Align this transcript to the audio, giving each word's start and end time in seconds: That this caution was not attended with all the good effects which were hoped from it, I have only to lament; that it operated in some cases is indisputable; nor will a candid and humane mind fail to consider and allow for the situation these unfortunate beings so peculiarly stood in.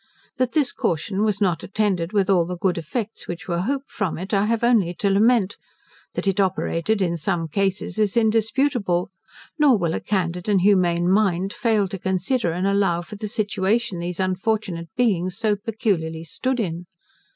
That 0.37 0.53
this 0.53 0.71
caution 0.71 1.23
was 1.23 1.39
not 1.39 1.61
attended 1.63 2.11
with 2.11 2.27
all 2.27 2.47
the 2.47 2.57
good 2.57 2.79
effects 2.79 3.27
which 3.27 3.47
were 3.47 3.59
hoped 3.61 3.91
from 3.91 4.17
it, 4.17 4.33
I 4.33 4.45
have 4.47 4.63
only 4.63 4.95
to 4.95 5.11
lament; 5.11 5.57
that 6.15 6.25
it 6.25 6.39
operated 6.39 7.03
in 7.03 7.17
some 7.17 7.47
cases 7.47 7.99
is 7.99 8.17
indisputable; 8.17 9.11
nor 9.59 9.77
will 9.77 9.93
a 9.93 9.99
candid 9.99 10.49
and 10.49 10.61
humane 10.61 11.07
mind 11.07 11.53
fail 11.53 11.87
to 11.87 11.99
consider 11.99 12.51
and 12.51 12.65
allow 12.65 13.03
for 13.03 13.15
the 13.15 13.27
situation 13.27 13.99
these 13.99 14.19
unfortunate 14.19 14.89
beings 14.97 15.37
so 15.37 15.55
peculiarly 15.55 16.23
stood 16.23 16.59
in. 16.59 16.87